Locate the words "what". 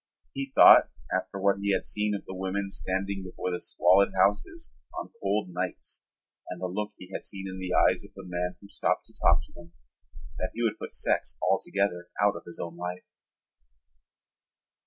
1.39-1.57